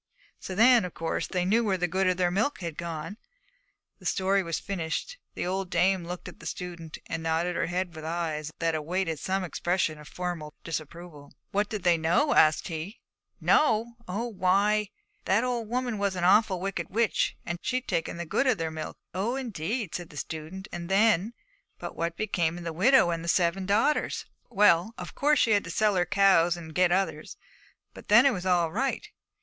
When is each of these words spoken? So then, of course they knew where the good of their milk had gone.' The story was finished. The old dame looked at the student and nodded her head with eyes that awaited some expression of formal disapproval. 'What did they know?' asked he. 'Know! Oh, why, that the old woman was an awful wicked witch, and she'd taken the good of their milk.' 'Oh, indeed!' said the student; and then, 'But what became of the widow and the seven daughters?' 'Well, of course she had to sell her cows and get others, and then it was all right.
So 0.39 0.55
then, 0.55 0.83
of 0.83 0.95
course 0.95 1.27
they 1.27 1.45
knew 1.45 1.63
where 1.63 1.77
the 1.77 1.87
good 1.87 2.07
of 2.07 2.17
their 2.17 2.31
milk 2.31 2.61
had 2.61 2.75
gone.' 2.75 3.17
The 3.99 4.07
story 4.07 4.41
was 4.41 4.57
finished. 4.59 5.19
The 5.35 5.45
old 5.45 5.69
dame 5.69 6.05
looked 6.05 6.27
at 6.27 6.39
the 6.39 6.47
student 6.47 6.97
and 7.05 7.21
nodded 7.21 7.55
her 7.55 7.67
head 7.67 7.95
with 7.95 8.03
eyes 8.03 8.51
that 8.57 8.73
awaited 8.73 9.19
some 9.19 9.43
expression 9.43 9.99
of 9.99 10.07
formal 10.07 10.55
disapproval. 10.63 11.35
'What 11.51 11.69
did 11.69 11.83
they 11.83 11.97
know?' 11.99 12.33
asked 12.33 12.67
he. 12.69 12.99
'Know! 13.39 13.93
Oh, 14.07 14.25
why, 14.27 14.89
that 15.25 15.41
the 15.41 15.45
old 15.45 15.67
woman 15.67 15.99
was 15.99 16.15
an 16.15 16.23
awful 16.23 16.59
wicked 16.59 16.89
witch, 16.89 17.37
and 17.45 17.59
she'd 17.61 17.87
taken 17.87 18.17
the 18.17 18.25
good 18.25 18.47
of 18.47 18.57
their 18.57 18.71
milk.' 18.71 18.97
'Oh, 19.13 19.35
indeed!' 19.35 19.93
said 19.93 20.09
the 20.09 20.17
student; 20.17 20.67
and 20.71 20.89
then, 20.89 21.35
'But 21.77 21.95
what 21.95 22.17
became 22.17 22.57
of 22.57 22.63
the 22.63 22.73
widow 22.73 23.11
and 23.11 23.23
the 23.23 23.27
seven 23.27 23.67
daughters?' 23.67 24.25
'Well, 24.49 24.95
of 24.97 25.13
course 25.13 25.37
she 25.37 25.51
had 25.51 25.63
to 25.65 25.69
sell 25.69 25.95
her 25.95 26.07
cows 26.07 26.57
and 26.57 26.73
get 26.73 26.91
others, 26.91 27.37
and 27.93 28.03
then 28.07 28.25
it 28.25 28.33
was 28.33 28.47
all 28.47 28.71
right. 28.71 29.07